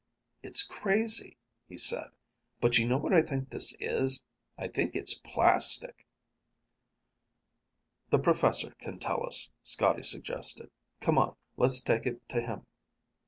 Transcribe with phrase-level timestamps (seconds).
[0.41, 1.37] "It's crazy,"
[1.69, 2.09] he said.
[2.59, 4.25] "But you know what I think this is?
[4.57, 6.07] I think it's plastic!"
[8.09, 10.71] "The professor can tell us," Scotty suggested.
[11.01, 11.35] "Come on.
[11.55, 12.65] Let's take it to him."